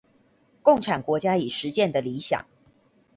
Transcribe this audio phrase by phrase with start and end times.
[0.63, 2.43] 共產國家已實踐的理想